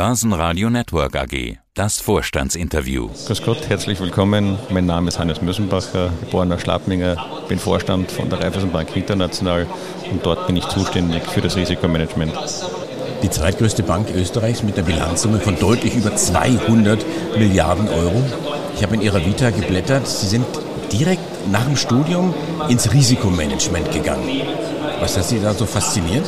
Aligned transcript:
Börsenradio 0.00 0.70
Network 0.70 1.14
AG. 1.14 1.58
Das 1.74 2.00
Vorstandsinterview. 2.00 3.10
Grüß 3.26 3.42
Gott, 3.42 3.68
herzlich 3.68 4.00
willkommen. 4.00 4.58
Mein 4.70 4.86
Name 4.86 5.08
ist 5.08 5.18
Hannes 5.18 5.42
Mösenbacher, 5.42 6.10
geborener 6.22 6.58
Schlappminger, 6.58 7.22
bin 7.50 7.58
Vorstand 7.58 8.10
von 8.10 8.30
der 8.30 8.40
Raiffeisenbank 8.40 8.96
International 8.96 9.66
und 10.10 10.24
dort 10.24 10.46
bin 10.46 10.56
ich 10.56 10.66
zuständig 10.68 11.24
für 11.24 11.42
das 11.42 11.54
Risikomanagement. 11.54 12.32
Die 13.22 13.28
zweitgrößte 13.28 13.82
Bank 13.82 14.08
Österreichs 14.14 14.62
mit 14.62 14.78
einer 14.78 14.86
Bilanzsumme 14.86 15.38
von 15.38 15.58
deutlich 15.58 15.94
über 15.94 16.16
200 16.16 17.04
Milliarden 17.36 17.86
Euro. 17.90 18.24
Ich 18.76 18.82
habe 18.82 18.94
in 18.94 19.02
Ihrer 19.02 19.22
Vita 19.26 19.50
geblättert. 19.50 20.08
Sie 20.08 20.28
sind 20.28 20.46
direkt 20.90 21.50
nach 21.52 21.66
dem 21.66 21.76
Studium 21.76 22.32
ins 22.70 22.90
Risikomanagement 22.90 23.92
gegangen. 23.92 24.30
Was 24.98 25.18
hat 25.18 25.24
Sie 25.24 25.40
da 25.40 25.52
so 25.52 25.66
fasziniert? 25.66 26.24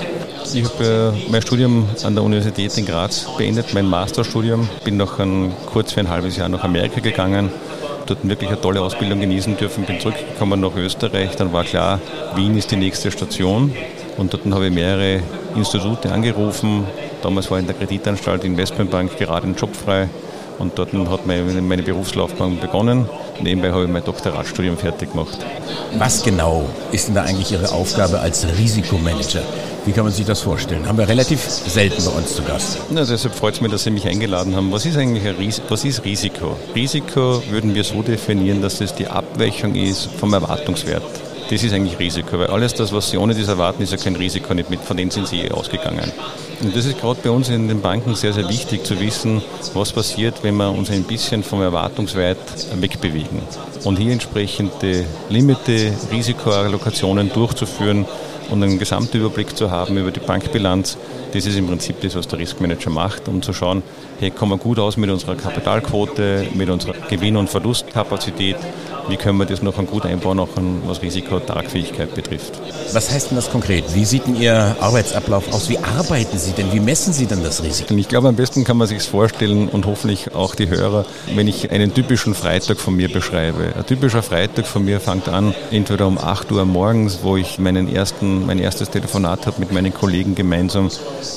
Ich 0.54 0.64
habe 0.64 1.14
äh, 1.14 1.30
mein 1.30 1.40
Studium 1.40 1.88
an 2.04 2.14
der 2.14 2.22
Universität 2.22 2.76
in 2.76 2.84
Graz 2.84 3.26
beendet, 3.38 3.72
mein 3.72 3.86
Masterstudium. 3.86 4.68
Bin 4.84 4.98
noch 4.98 5.18
ein, 5.18 5.54
kurz 5.64 5.92
für 5.92 6.00
ein 6.00 6.10
halbes 6.10 6.36
Jahr 6.36 6.50
nach 6.50 6.62
Amerika 6.62 7.00
gegangen, 7.00 7.50
dort 8.06 8.28
wirklich 8.28 8.50
eine 8.50 8.60
tolle 8.60 8.82
Ausbildung 8.82 9.20
genießen 9.20 9.56
dürfen, 9.56 9.84
bin 9.84 9.98
zurückgekommen 9.98 10.60
nach 10.60 10.76
Österreich. 10.76 11.36
Dann 11.36 11.54
war 11.54 11.64
klar, 11.64 12.00
Wien 12.34 12.56
ist 12.58 12.70
die 12.70 12.76
nächste 12.76 13.10
Station. 13.10 13.74
Und 14.18 14.34
dort 14.34 14.44
habe 14.50 14.66
ich 14.66 14.72
mehrere 14.72 15.20
Institute 15.56 16.12
angerufen. 16.12 16.84
Damals 17.22 17.50
war 17.50 17.58
in 17.58 17.66
der 17.66 17.74
Kreditanstalt 17.74 18.44
Investmentbank 18.44 19.16
gerade 19.16 19.46
ein 19.46 19.54
Job 19.54 19.74
frei. 19.74 20.10
Und 20.58 20.78
dort 20.78 20.92
hat 20.92 21.26
meine, 21.26 21.62
meine 21.62 21.82
Berufslaufbahn 21.82 22.60
begonnen. 22.60 23.08
Nebenbei 23.40 23.72
habe 23.72 23.84
ich 23.84 23.90
mein 23.90 24.04
Doktoratstudium 24.04 24.76
fertig 24.76 25.12
gemacht. 25.12 25.38
Was 25.96 26.22
genau 26.22 26.68
ist 26.92 27.08
denn 27.08 27.14
da 27.14 27.22
eigentlich 27.22 27.50
Ihre 27.52 27.72
Aufgabe 27.72 28.20
als 28.20 28.46
Risikomanager? 28.58 29.42
Wie 29.84 29.90
kann 29.90 30.04
man 30.04 30.12
sich 30.12 30.24
das 30.24 30.40
vorstellen? 30.40 30.86
Haben 30.86 30.98
wir 30.98 31.08
relativ 31.08 31.40
selten 31.40 32.04
bei 32.04 32.10
uns 32.12 32.36
zu 32.36 32.42
Gast. 32.44 32.78
Na, 32.90 33.04
deshalb 33.04 33.34
freut 33.34 33.54
es 33.54 33.60
mich, 33.60 33.72
dass 33.72 33.82
Sie 33.82 33.90
mich 33.90 34.06
eingeladen 34.06 34.54
haben. 34.54 34.70
Was 34.70 34.86
ist 34.86 34.96
eigentlich 34.96 35.24
Ris 35.38 35.60
was 35.68 35.84
ist 35.84 36.04
Risiko? 36.04 36.56
Risiko 36.72 37.42
würden 37.50 37.74
wir 37.74 37.82
so 37.82 38.00
definieren, 38.02 38.62
dass 38.62 38.80
es 38.80 38.94
die 38.94 39.08
Abweichung 39.08 39.74
ist 39.74 40.08
vom 40.18 40.32
Erwartungswert. 40.34 41.02
Das 41.50 41.64
ist 41.64 41.72
eigentlich 41.72 41.98
Risiko, 41.98 42.38
weil 42.38 42.46
alles 42.46 42.74
das, 42.74 42.92
was 42.92 43.10
Sie 43.10 43.18
ohne 43.18 43.34
das 43.34 43.48
erwarten, 43.48 43.82
ist 43.82 43.90
ja 43.90 43.98
kein 43.98 44.14
Risiko, 44.14 44.54
nicht 44.54 44.70
mit, 44.70 44.80
von 44.80 44.96
denen 44.96 45.10
sind 45.10 45.26
Sie 45.26 45.40
eh 45.40 45.50
ausgegangen. 45.50 46.12
Und 46.62 46.76
das 46.76 46.86
ist 46.86 47.00
gerade 47.00 47.18
bei 47.20 47.30
uns 47.30 47.48
in 47.48 47.66
den 47.66 47.80
Banken 47.80 48.14
sehr, 48.14 48.32
sehr 48.32 48.48
wichtig 48.48 48.86
zu 48.86 49.00
wissen, 49.00 49.42
was 49.74 49.92
passiert, 49.92 50.44
wenn 50.44 50.56
wir 50.56 50.70
uns 50.70 50.90
ein 50.90 51.02
bisschen 51.02 51.42
vom 51.42 51.60
Erwartungswert 51.60 52.38
wegbewegen. 52.80 53.40
Und 53.82 53.98
hier 53.98 54.12
entsprechende 54.12 55.04
Limite, 55.28 55.92
Risikoallokationen 56.12 57.32
durchzuführen, 57.32 58.06
und 58.52 58.62
einen 58.62 58.78
Gesamtüberblick 58.78 59.56
zu 59.56 59.70
haben 59.70 59.96
über 59.96 60.10
die 60.10 60.20
Bankbilanz. 60.20 60.98
Das 61.32 61.46
ist 61.46 61.56
im 61.56 61.66
Prinzip 61.66 62.00
das, 62.02 62.14
was 62.14 62.28
der 62.28 62.38
Riskmanager 62.38 62.90
macht, 62.90 63.26
um 63.26 63.40
zu 63.40 63.54
schauen, 63.54 63.82
hey, 64.20 64.30
kommen 64.30 64.52
wir 64.52 64.58
gut 64.58 64.78
aus 64.78 64.98
mit 64.98 65.08
unserer 65.08 65.36
Kapitalquote, 65.36 66.46
mit 66.54 66.68
unserer 66.68 66.94
Gewinn- 67.08 67.36
und 67.36 67.48
Verlustkapazität, 67.48 68.56
wie 69.12 69.18
können 69.18 69.36
wir 69.36 69.44
das 69.44 69.60
noch 69.60 69.76
gut 69.86 70.06
einbauen, 70.06 70.38
auch 70.38 70.48
was 70.86 71.02
Risikotragfähigkeit 71.02 72.14
betrifft. 72.14 72.58
Was 72.94 73.10
heißt 73.10 73.30
denn 73.30 73.36
das 73.36 73.50
konkret? 73.50 73.84
Wie 73.94 74.06
sieht 74.06 74.26
denn 74.26 74.36
Ihr 74.36 74.74
Arbeitsablauf 74.80 75.52
aus? 75.52 75.68
Wie 75.68 75.76
arbeiten 75.76 76.38
Sie 76.38 76.52
denn? 76.52 76.72
Wie 76.72 76.80
messen 76.80 77.12
Sie 77.12 77.26
denn 77.26 77.42
das 77.44 77.62
Risiko? 77.62 77.92
Ich 77.94 78.08
glaube, 78.08 78.28
am 78.28 78.36
besten 78.36 78.64
kann 78.64 78.78
man 78.78 78.88
sich 78.88 79.02
vorstellen 79.02 79.68
und 79.68 79.84
hoffentlich 79.84 80.34
auch 80.34 80.54
die 80.54 80.70
Hörer, 80.70 81.04
wenn 81.34 81.46
ich 81.46 81.70
einen 81.70 81.92
typischen 81.92 82.34
Freitag 82.34 82.78
von 82.78 82.96
mir 82.96 83.12
beschreibe. 83.12 83.74
Ein 83.76 83.84
typischer 83.84 84.22
Freitag 84.22 84.66
von 84.66 84.82
mir 84.82 84.98
fängt 84.98 85.28
an, 85.28 85.54
entweder 85.70 86.06
um 86.06 86.16
8 86.16 86.50
Uhr 86.50 86.64
morgens, 86.64 87.18
wo 87.22 87.36
ich 87.36 87.58
meinen 87.58 87.94
ersten, 87.94 88.46
mein 88.46 88.58
erstes 88.58 88.88
Telefonat 88.88 89.46
habe 89.46 89.60
mit 89.60 89.72
meinen 89.72 89.92
Kollegen 89.92 90.34
gemeinsam, 90.34 90.88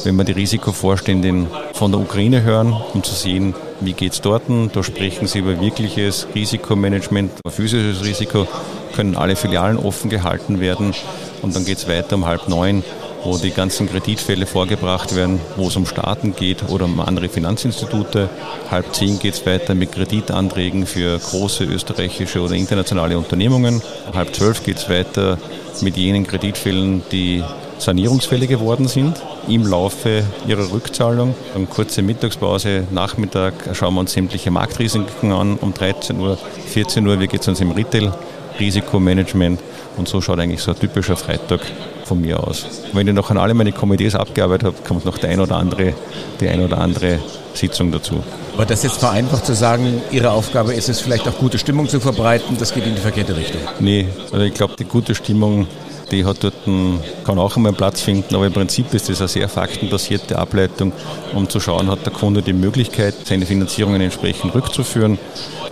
wenn 0.05 0.15
wir 0.15 0.23
die 0.23 0.31
Risikovorständin 0.31 1.47
von 1.73 1.91
der 1.91 1.99
Ukraine 1.99 2.41
hören, 2.41 2.73
um 2.93 3.03
zu 3.03 3.13
sehen, 3.13 3.53
wie 3.81 3.93
geht 3.93 4.13
es 4.13 4.21
dort? 4.21 4.43
Da 4.73 4.83
sprechen 4.83 5.27
Sie 5.27 5.39
über 5.39 5.59
wirkliches 5.59 6.27
Risikomanagement, 6.33 7.31
physisches 7.49 8.05
Risiko, 8.05 8.47
können 8.95 9.15
alle 9.15 9.35
Filialen 9.35 9.77
offen 9.77 10.09
gehalten 10.09 10.59
werden 10.59 10.93
und 11.41 11.55
dann 11.55 11.65
geht 11.65 11.77
es 11.77 11.87
weiter 11.87 12.15
um 12.15 12.25
halb 12.25 12.47
neun, 12.47 12.83
wo 13.23 13.37
die 13.37 13.51
ganzen 13.51 13.89
Kreditfälle 13.89 14.45
vorgebracht 14.45 15.15
werden, 15.15 15.39
wo 15.57 15.67
es 15.67 15.75
um 15.75 15.85
Staaten 15.85 16.35
geht 16.35 16.69
oder 16.69 16.85
um 16.85 16.99
andere 16.99 17.27
Finanzinstitute. 17.27 18.29
Halb 18.69 18.93
zehn 18.93 19.19
geht 19.19 19.33
es 19.33 19.45
weiter 19.45 19.75
mit 19.75 19.91
Kreditanträgen 19.91 20.85
für 20.85 21.17
große 21.17 21.63
österreichische 21.63 22.39
oder 22.41 22.53
internationale 22.53 23.17
Unternehmungen. 23.17 23.81
Halb 24.13 24.35
zwölf 24.35 24.63
geht 24.63 24.77
es 24.77 24.89
weiter 24.89 25.37
mit 25.81 25.97
jenen 25.97 26.25
Kreditfällen, 26.25 27.01
die 27.11 27.43
Sanierungsfälle 27.77 28.47
geworden 28.47 28.87
sind 28.87 29.21
im 29.47 29.65
Laufe 29.65 30.23
ihrer 30.47 30.71
Rückzahlung. 30.71 31.35
Eine 31.53 31.65
kurze 31.65 32.01
Mittagspause, 32.01 32.83
Nachmittag 32.91 33.53
schauen 33.73 33.93
wir 33.95 34.01
uns 34.01 34.13
sämtliche 34.13 34.51
Marktrisiken 34.51 35.31
an. 35.31 35.57
Um 35.57 35.73
13 35.73 36.19
Uhr, 36.19 36.37
14 36.67 37.05
Uhr, 37.07 37.19
wie 37.19 37.27
geht 37.27 37.41
es 37.41 37.47
uns 37.47 37.61
im 37.61 37.71
Retail? 37.71 38.13
Risikomanagement. 38.59 39.59
Und 39.97 40.07
so 40.07 40.21
schaut 40.21 40.39
eigentlich 40.39 40.61
so 40.61 40.71
ein 40.71 40.79
typischer 40.79 41.15
Freitag 41.15 41.61
von 42.03 42.21
mir 42.21 42.45
aus. 42.45 42.65
Wenn 42.93 43.07
ich 43.07 43.13
noch 43.13 43.29
an 43.31 43.37
alle 43.37 43.53
meine 43.53 43.71
Komitees 43.71 44.15
abgearbeitet 44.15 44.65
habe, 44.65 44.77
kommt 44.85 45.05
noch 45.05 45.17
der 45.17 45.29
ein 45.29 45.39
oder 45.39 45.57
andere, 45.57 45.93
die 46.39 46.49
ein 46.49 46.61
oder 46.61 46.79
andere 46.79 47.19
Sitzung 47.53 47.91
dazu. 47.91 48.21
Aber 48.53 48.65
das 48.65 48.83
jetzt 48.83 48.97
vereinfacht 48.97 49.45
zu 49.45 49.55
sagen, 49.55 50.01
Ihre 50.11 50.31
Aufgabe 50.31 50.73
ist 50.73 50.89
es 50.89 50.99
vielleicht 50.99 51.27
auch 51.27 51.37
gute 51.37 51.57
Stimmung 51.57 51.87
zu 51.89 51.99
verbreiten, 51.99 52.57
das 52.57 52.73
geht 52.73 52.85
in 52.85 52.95
die 52.95 53.01
verkehrte 53.01 53.35
Richtung. 53.35 53.61
Nee, 53.79 54.07
also 54.31 54.45
ich 54.45 54.53
glaube, 54.53 54.75
die 54.77 54.85
gute 54.85 55.15
Stimmung 55.15 55.67
die 56.11 56.25
hat 56.25 56.43
dort 56.43 56.53
einen, 56.65 56.99
kann 57.23 57.39
auch 57.39 57.55
einmal 57.55 57.73
Platz 57.73 58.01
finden, 58.01 58.35
aber 58.35 58.47
im 58.47 58.53
Prinzip 58.53 58.93
ist 58.93 59.09
das 59.09 59.19
eine 59.19 59.27
sehr 59.27 59.49
faktenbasierte 59.49 60.37
Ableitung, 60.37 60.91
um 61.33 61.49
zu 61.49 61.59
schauen, 61.59 61.89
hat 61.89 62.05
der 62.05 62.13
Kunde 62.13 62.41
die 62.41 62.53
Möglichkeit, 62.53 63.15
seine 63.23 63.45
Finanzierungen 63.45 64.01
entsprechend 64.01 64.53
rückzuführen, 64.53 65.17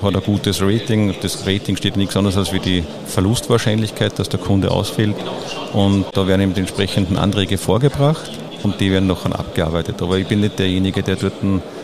hat 0.02 0.16
ein 0.16 0.24
gutes 0.24 0.62
Rating. 0.62 1.16
Das 1.22 1.46
Rating 1.48 1.78
steht 1.78 1.98
nichts 1.98 2.18
anderes 2.18 2.38
als 2.38 2.52
wie 2.52 2.60
die 2.60 2.84
Verlustwahrscheinlichkeit, 3.08 4.18
dass 4.20 4.30
der 4.30 4.40
Kunde 4.40 4.72
ausfällt. 4.72 5.16
Und 5.74 6.06
da 6.14 6.28
werden 6.28 6.42
eben 6.42 6.54
die 6.54 6.62
entsprechenden 6.62 7.18
Anträge 7.18 7.58
vorgebracht 7.58 8.30
und 8.64 8.80
die 8.80 8.92
werden 8.92 9.08
nachher 9.08 9.38
abgearbeitet. 9.38 10.02
Aber 10.02 10.18
ich 10.18 10.28
bin 10.28 10.42
nicht 10.42 10.60
derjenige, 10.60 11.04
der 11.04 11.16
dort 11.16 11.34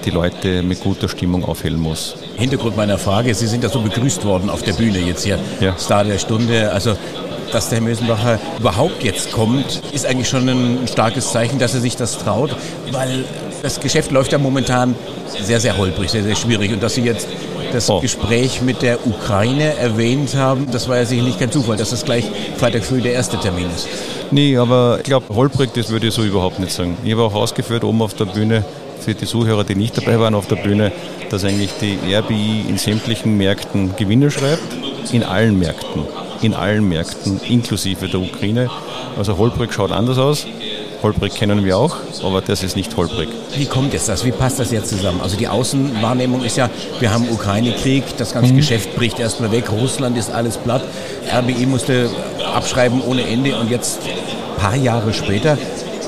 die 0.05 0.09
Leute 0.09 0.63
mit 0.63 0.81
guter 0.81 1.09
Stimmung 1.09 1.43
aufhellen 1.45 1.79
muss. 1.79 2.15
Hintergrund 2.37 2.77
meiner 2.77 2.97
Frage, 2.97 3.33
Sie 3.33 3.47
sind 3.47 3.63
ja 3.63 3.69
so 3.69 3.81
begrüßt 3.81 4.25
worden 4.25 4.49
auf 4.49 4.63
der 4.63 4.73
Bühne 4.73 4.99
jetzt 4.99 5.25
hier, 5.25 5.39
ja. 5.59 5.77
Star 5.77 6.03
der 6.03 6.17
Stunde. 6.17 6.71
Also 6.71 6.95
dass 7.51 7.69
der 7.69 7.79
Herr 7.79 7.85
Mösenbacher 7.85 8.39
überhaupt 8.59 9.03
jetzt 9.03 9.31
kommt, 9.31 9.81
ist 9.91 10.05
eigentlich 10.05 10.29
schon 10.29 10.47
ein 10.47 10.87
starkes 10.87 11.31
Zeichen, 11.31 11.59
dass 11.59 11.73
er 11.73 11.81
sich 11.81 11.95
das 11.95 12.17
traut, 12.17 12.55
weil 12.91 13.25
das 13.61 13.79
Geschäft 13.79 14.11
läuft 14.11 14.31
ja 14.31 14.37
momentan 14.37 14.95
sehr, 15.41 15.59
sehr 15.59 15.77
holprig, 15.77 16.09
sehr, 16.09 16.23
sehr 16.23 16.35
schwierig. 16.35 16.71
Und 16.71 16.81
dass 16.81 16.95
Sie 16.95 17.01
jetzt 17.01 17.27
das 17.73 17.89
oh. 17.89 17.99
Gespräch 17.99 18.61
mit 18.61 18.81
der 18.81 19.05
Ukraine 19.05 19.75
erwähnt 19.77 20.35
haben, 20.35 20.67
das 20.71 20.87
war 20.87 20.97
ja 20.97 21.05
sicherlich 21.05 21.37
kein 21.37 21.51
Zufall, 21.51 21.77
dass 21.77 21.91
das 21.91 22.05
gleich 22.05 22.25
Freitag 22.57 22.83
früh 22.83 23.01
der 23.01 23.13
erste 23.13 23.37
Termin 23.37 23.67
ist. 23.75 23.87
Nee, 24.31 24.57
aber 24.57 24.97
ich 24.97 25.03
glaube, 25.03 25.33
holprig, 25.33 25.71
das 25.73 25.89
würde 25.89 26.07
ich 26.07 26.13
so 26.13 26.23
überhaupt 26.23 26.59
nicht 26.59 26.71
sagen. 26.71 26.97
Ich 27.03 27.11
habe 27.11 27.23
auch 27.23 27.33
ausgeführt 27.33 27.83
oben 27.83 28.01
auf 28.01 28.13
der 28.13 28.25
Bühne, 28.25 28.63
für 28.99 29.13
die 29.13 29.25
Zuhörer, 29.25 29.63
die 29.63 29.75
nicht 29.75 29.97
dabei 29.97 30.19
waren 30.19 30.35
auf 30.35 30.47
der 30.47 30.57
Bühne, 30.57 30.91
dass 31.29 31.43
eigentlich 31.45 31.71
die 31.81 31.97
RBI 32.13 32.65
in 32.67 32.77
sämtlichen 32.77 33.37
Märkten 33.37 33.95
Gewinne 33.95 34.29
schreibt, 34.29 34.61
in 35.11 35.23
allen 35.23 35.57
Märkten 35.57 36.03
in 36.41 36.53
allen 36.53 36.87
Märkten, 36.87 37.39
inklusive 37.47 38.07
der 38.07 38.19
Ukraine. 38.19 38.69
Also 39.17 39.37
Holbrig 39.37 39.73
schaut 39.73 39.91
anders 39.91 40.17
aus. 40.17 40.45
Holbrig 41.01 41.33
kennen 41.33 41.63
wir 41.63 41.77
auch, 41.77 41.95
aber 42.23 42.41
das 42.41 42.61
ist 42.61 42.75
nicht 42.75 42.95
Holbrig. 42.97 43.29
Wie 43.55 43.65
kommt 43.65 43.93
jetzt 43.93 44.09
das? 44.09 44.25
Wie 44.25 44.31
passt 44.31 44.59
das 44.59 44.71
jetzt 44.71 44.89
zusammen? 44.89 45.21
Also 45.21 45.37
die 45.37 45.47
Außenwahrnehmung 45.47 46.43
ist 46.43 46.57
ja, 46.57 46.69
wir 46.99 47.13
haben 47.13 47.29
Ukraine-Krieg, 47.29 48.03
das 48.17 48.33
ganze 48.33 48.51
mhm. 48.51 48.57
Geschäft 48.57 48.95
bricht 48.95 49.17
erstmal 49.17 49.51
weg, 49.51 49.71
Russland 49.71 50.17
ist 50.17 50.29
alles 50.29 50.57
platt, 50.57 50.83
RBI 51.33 51.65
musste 51.67 52.09
abschreiben 52.53 53.01
ohne 53.01 53.23
Ende 53.23 53.57
und 53.57 53.69
jetzt 53.71 53.99
ein 54.03 54.61
paar 54.61 54.75
Jahre 54.75 55.13
später 55.13 55.57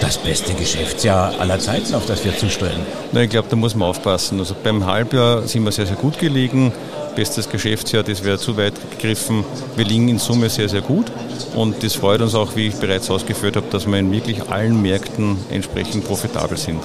das 0.02 0.18
beste 0.18 0.54
Geschäftsjahr 0.54 1.40
aller 1.40 1.60
Zeiten, 1.60 1.94
auf 1.96 2.06
das 2.06 2.26
wir 2.26 2.36
zusteuern. 2.36 2.82
Na, 3.12 3.22
ich 3.22 3.30
glaube, 3.30 3.48
da 3.50 3.56
muss 3.56 3.76
man 3.76 3.88
aufpassen. 3.88 4.40
Also 4.40 4.56
beim 4.62 4.86
Halbjahr 4.86 5.48
sind 5.48 5.64
wir 5.64 5.72
sehr, 5.72 5.86
sehr 5.86 5.96
gut 5.96 6.20
gelegen 6.20 6.74
bestes 7.16 7.50
Geschäftsjahr, 7.50 8.04
das 8.04 8.24
wäre 8.24 8.38
zu 8.38 8.58
weit 8.58 8.74
gegriffen. 8.92 9.44
Wir 9.76 9.86
liegen 9.86 10.10
in 10.10 10.20
Summe 10.20 10.50
sehr, 10.50 10.70
sehr 10.70 10.82
gut 10.82 11.12
und 11.56 11.84
das 11.84 11.96
freut 11.96 12.22
uns 12.22 12.36
auch, 12.36 12.56
wie 12.56 12.68
ich 12.68 12.76
bereits 12.76 13.10
ausgeführt 13.10 13.56
habe, 13.56 13.68
dass 13.70 13.88
wir 13.88 13.98
in 13.98 14.12
wirklich 14.12 14.50
allen 14.50 14.82
Märkten 14.82 15.38
entsprechend 15.50 16.06
profitabel 16.06 16.58
sind. 16.58 16.80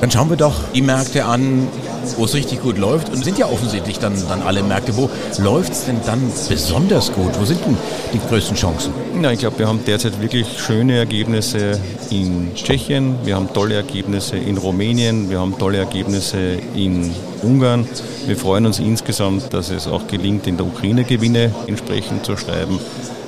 Dann 0.00 0.10
schauen 0.10 0.30
wir 0.30 0.36
doch 0.36 0.54
die 0.74 0.80
Märkte 0.80 1.26
an, 1.26 1.68
wo 2.16 2.24
es 2.24 2.34
richtig 2.34 2.62
gut 2.62 2.78
läuft. 2.78 3.10
Und 3.10 3.22
sind 3.22 3.38
ja 3.38 3.46
offensichtlich 3.46 3.98
dann, 3.98 4.14
dann 4.28 4.40
alle 4.42 4.62
Märkte. 4.62 4.96
Wo 4.96 5.10
läuft 5.38 5.72
es 5.72 5.84
denn 5.84 6.00
dann 6.06 6.20
besonders 6.48 7.12
gut? 7.12 7.38
Wo 7.38 7.44
sind 7.44 7.60
denn 7.66 7.76
die 8.14 8.18
größten 8.28 8.56
Chancen? 8.56 8.92
Ja, 9.22 9.30
ich 9.30 9.40
glaube, 9.40 9.58
wir 9.58 9.68
haben 9.68 9.80
derzeit 9.86 10.20
wirklich 10.22 10.46
schöne 10.58 10.96
Ergebnisse 10.96 11.78
in 12.10 12.54
Tschechien. 12.54 13.16
Wir 13.24 13.36
haben 13.36 13.52
tolle 13.52 13.74
Ergebnisse 13.74 14.36
in 14.36 14.56
Rumänien. 14.56 15.28
Wir 15.28 15.40
haben 15.40 15.58
tolle 15.58 15.78
Ergebnisse 15.78 16.58
in 16.74 17.14
Ungarn. 17.42 17.86
Wir 18.26 18.36
freuen 18.36 18.64
uns 18.64 18.78
insgesamt, 18.78 19.52
dass 19.52 19.70
es 19.70 19.86
auch 19.86 20.06
gelingt, 20.06 20.46
in 20.46 20.56
der 20.56 20.66
Ukraine 20.66 21.04
Gewinne 21.04 21.54
entsprechend 21.66 22.24
zu 22.24 22.38
schreiben. 22.38 22.78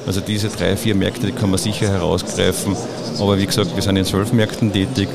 Also 0.07 0.21
diese 0.21 0.49
drei, 0.49 0.77
vier 0.77 0.95
Märkte 0.95 1.27
die 1.27 1.33
kann 1.33 1.51
man 1.51 1.59
sicher 1.59 1.89
herausgreifen. 1.89 2.77
Aber 3.21 3.39
wie 3.39 3.47
gesagt, 3.47 3.75
wir 3.75 3.83
sind 3.83 3.97
in 3.97 4.05
zwölf 4.05 4.33
Märkten 4.33 4.73
tätig 4.73 5.09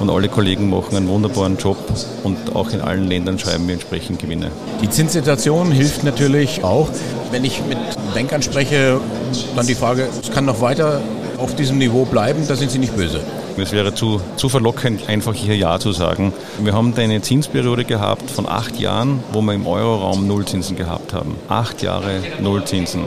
und 0.00 0.08
alle 0.10 0.28
Kollegen 0.28 0.70
machen 0.70 0.96
einen 0.96 1.08
wunderbaren 1.08 1.58
Job 1.58 1.76
und 2.24 2.56
auch 2.56 2.70
in 2.70 2.80
allen 2.80 3.06
Ländern 3.06 3.38
schreiben 3.38 3.66
wir 3.66 3.74
entsprechend 3.74 4.18
Gewinne. 4.18 4.50
Die 4.82 4.88
Zinssituation 4.88 5.70
hilft 5.72 6.04
natürlich 6.04 6.64
auch. 6.64 6.88
Wenn 7.30 7.44
ich 7.44 7.62
mit 7.68 7.78
Bankern 8.14 8.42
spreche, 8.42 9.00
dann 9.54 9.66
die 9.66 9.74
Frage, 9.74 10.08
es 10.22 10.30
kann 10.30 10.46
noch 10.46 10.60
weiter 10.60 11.00
auf 11.36 11.54
diesem 11.54 11.78
Niveau 11.78 12.04
bleiben, 12.04 12.46
da 12.46 12.56
sind 12.56 12.70
Sie 12.70 12.78
nicht 12.78 12.94
böse. 12.96 13.20
Es 13.56 13.72
wäre 13.72 13.94
zu, 13.94 14.20
zu 14.36 14.48
verlockend, 14.48 15.08
einfach 15.08 15.34
hier 15.34 15.56
Ja 15.56 15.78
zu 15.78 15.92
sagen. 15.92 16.32
Wir 16.62 16.72
haben 16.72 16.94
da 16.94 17.02
eine 17.02 17.20
Zinsperiode 17.20 17.84
gehabt 17.84 18.30
von 18.30 18.48
acht 18.48 18.78
Jahren, 18.78 19.22
wo 19.32 19.42
wir 19.42 19.54
im 19.54 19.66
Euroraum 19.66 20.26
Nullzinsen 20.26 20.76
gehabt 20.76 21.12
haben. 21.12 21.36
Acht 21.48 21.82
Jahre 21.82 22.20
Nullzinsen. 22.40 23.02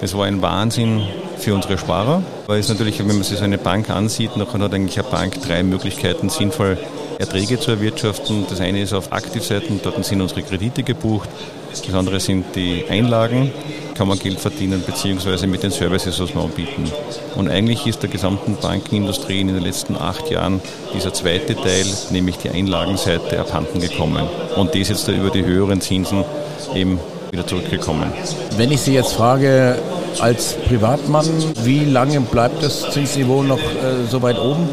Das 0.00 0.14
war 0.14 0.26
ein 0.26 0.42
Wahnsinn 0.42 1.02
für 1.38 1.54
unsere 1.54 1.78
Sparer, 1.78 2.22
weil 2.46 2.60
es 2.60 2.68
natürlich, 2.68 2.98
wenn 2.98 3.06
man 3.06 3.22
sich 3.22 3.38
so 3.38 3.44
eine 3.44 3.58
Bank 3.58 3.90
ansieht, 3.90 4.30
dann 4.34 4.46
hat 4.46 4.74
eigentlich 4.74 4.98
eine 4.98 5.08
Bank 5.08 5.40
drei 5.42 5.62
Möglichkeiten, 5.62 6.28
sinnvoll 6.28 6.78
Erträge 7.18 7.58
zu 7.58 7.70
erwirtschaften. 7.70 8.46
Das 8.48 8.60
eine 8.60 8.82
ist 8.82 8.92
auf 8.92 9.12
Aktivseiten, 9.12 9.80
dort 9.82 10.04
sind 10.04 10.20
unsere 10.20 10.42
Kredite 10.42 10.82
gebucht. 10.82 11.28
Das 11.70 11.94
andere 11.94 12.20
sind 12.20 12.44
die 12.54 12.84
Einlagen, 12.88 13.52
kann 13.94 14.08
man 14.08 14.18
Geld 14.18 14.38
verdienen, 14.38 14.82
beziehungsweise 14.84 15.46
mit 15.46 15.62
den 15.62 15.70
Services, 15.70 16.18
was 16.20 16.34
wir 16.34 16.42
anbieten. 16.42 16.90
Und 17.34 17.48
eigentlich 17.48 17.86
ist 17.86 18.02
der 18.02 18.10
gesamten 18.10 18.56
Bankenindustrie 18.56 19.40
in 19.40 19.48
den 19.48 19.60
letzten 19.60 19.96
acht 19.96 20.30
Jahren 20.30 20.60
dieser 20.94 21.12
zweite 21.12 21.54
Teil, 21.54 21.86
nämlich 22.10 22.36
die 22.38 22.50
Einlagenseite, 22.50 23.40
abhanden 23.40 23.80
gekommen. 23.80 24.26
Und 24.56 24.74
das 24.74 24.88
jetzt 24.88 25.08
da 25.08 25.12
über 25.12 25.30
die 25.30 25.44
höheren 25.44 25.80
Zinsen 25.80 26.24
eben 26.74 26.98
wieder 27.30 27.46
zurückgekommen. 27.46 28.12
Wenn 28.56 28.70
ich 28.72 28.80
Sie 28.80 28.94
jetzt 28.94 29.12
frage, 29.12 29.78
als 30.20 30.54
Privatmann, 30.54 31.26
wie 31.62 31.84
lange 31.84 32.20
bleibt 32.20 32.62
das 32.62 32.90
Zinsniveau 32.90 33.42
noch 33.42 33.58
äh, 33.58 34.06
so 34.10 34.22
weit 34.22 34.38
oben? 34.38 34.68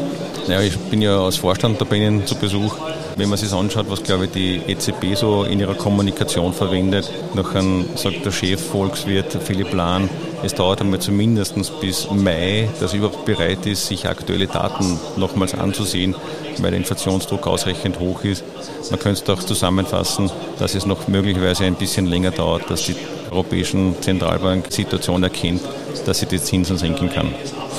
Ja, 0.48 0.60
ich 0.60 0.76
bin 0.76 1.00
ja 1.00 1.18
als 1.18 1.36
Vorstand 1.36 1.80
da 1.80 1.84
bei 1.84 1.96
Ihnen 1.96 2.26
zu 2.26 2.34
Besuch. 2.34 2.76
Wenn 3.16 3.28
man 3.28 3.38
sich 3.38 3.52
anschaut, 3.52 3.86
was 3.88 4.02
glaube 4.02 4.26
ich 4.26 4.32
die 4.32 4.60
EZB 4.66 5.14
so 5.14 5.44
in 5.44 5.60
ihrer 5.60 5.74
Kommunikation 5.74 6.52
verwendet, 6.52 7.10
nachher 7.34 7.62
sagt 7.94 8.24
der 8.24 8.32
Chef 8.32 8.60
Volkswirt 8.60 9.38
Philipp 9.42 9.72
Lahn, 9.72 10.10
es 10.44 10.54
dauert 10.54 10.80
einmal 10.82 11.00
zumindest 11.00 11.54
bis 11.80 12.10
Mai, 12.10 12.68
dass 12.78 12.92
er 12.92 12.98
überhaupt 12.98 13.24
bereit 13.24 13.64
ist, 13.66 13.86
sich 13.86 14.06
aktuelle 14.06 14.46
Daten 14.46 14.98
nochmals 15.16 15.54
anzusehen, 15.54 16.14
weil 16.58 16.70
der 16.70 16.80
Inflationsdruck 16.80 17.46
ausreichend 17.46 17.98
hoch 17.98 18.24
ist. 18.24 18.44
Man 18.90 19.00
könnte 19.00 19.22
es 19.22 19.30
auch 19.30 19.42
zusammenfassen, 19.42 20.30
dass 20.58 20.74
es 20.74 20.84
noch 20.84 21.08
möglicherweise 21.08 21.64
ein 21.64 21.76
bisschen 21.76 22.06
länger 22.06 22.30
dauert, 22.30 22.70
dass 22.70 22.84
die 22.84 22.94
Europäischen 23.34 23.96
Zentralbank 24.00 24.66
Situation 24.70 25.22
erkennt, 25.22 25.60
dass 26.06 26.20
sie 26.20 26.26
die 26.26 26.40
Zinsen 26.40 26.78
senken 26.78 27.10
kann. 27.10 27.34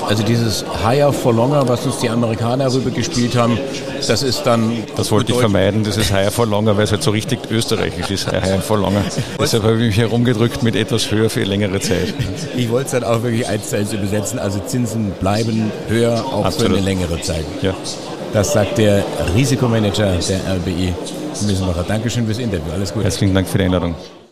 Also 0.06 0.22
dieses 0.22 0.64
Higher 0.84 1.12
for 1.12 1.32
Longer, 1.32 1.66
was 1.68 1.86
uns 1.86 1.98
die 1.98 2.10
Amerikaner 2.10 2.72
rübergespielt 2.72 3.34
haben, 3.36 3.58
das 4.06 4.22
ist 4.22 4.42
dann... 4.42 4.84
Das 4.96 5.10
wollte 5.10 5.32
ich 5.32 5.38
vermeiden, 5.38 5.82
dieses 5.82 6.12
Higher 6.12 6.30
for 6.30 6.46
Longer, 6.46 6.76
weil 6.76 6.84
es 6.84 6.92
halt 6.92 7.02
so 7.02 7.10
richtig 7.10 7.38
österreichisch 7.50 8.10
ist, 8.10 8.30
Higher 8.30 8.60
for 8.60 8.78
Longer. 8.78 9.02
Deshalb 9.40 9.62
habe 9.62 9.74
ich 9.76 9.86
mich 9.86 9.96
herumgedrückt 9.96 10.62
mit 10.62 10.76
etwas 10.76 11.10
höher 11.10 11.30
für 11.30 11.42
längere 11.42 11.80
Zeit. 11.80 12.12
Ich 12.56 12.70
wollte 12.70 12.86
es 12.86 12.92
dann 12.92 13.04
auch 13.04 13.22
wirklich 13.22 13.48
eins 13.48 13.70
zu 13.70 13.76
eins 13.78 13.92
übersetzen, 13.92 14.38
also 14.38 14.60
Zinsen 14.60 15.12
bleiben 15.18 15.72
höher, 15.88 16.24
auch 16.24 16.44
Absolut. 16.44 16.72
für 16.72 16.76
eine 16.76 16.84
längere 16.84 17.20
Zeit. 17.22 17.46
Ja. 17.62 17.74
Das 18.32 18.52
sagt 18.52 18.78
der 18.78 19.02
Risikomanager 19.34 20.18
der 20.28 20.56
RBI, 20.56 20.92
Müsenmacher. 21.46 21.84
Dankeschön 21.88 22.26
fürs 22.26 22.38
Interview, 22.38 22.72
alles 22.74 22.92
Gute. 22.92 23.04
Herzlichen 23.04 23.34
Dank 23.34 23.48
für 23.48 23.58
die 23.58 23.64
Einladung. 23.64 23.94